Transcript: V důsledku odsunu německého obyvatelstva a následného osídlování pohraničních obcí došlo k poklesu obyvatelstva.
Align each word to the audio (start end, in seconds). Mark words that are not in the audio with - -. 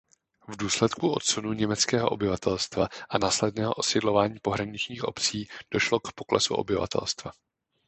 V 0.47 0.57
důsledku 0.57 1.13
odsunu 1.13 1.53
německého 1.53 2.09
obyvatelstva 2.09 2.87
a 3.09 3.17
následného 3.17 3.73
osídlování 3.73 4.39
pohraničních 4.41 5.03
obcí 5.03 5.47
došlo 5.71 5.99
k 5.99 6.11
poklesu 6.15 6.53
obyvatelstva. 6.55 7.31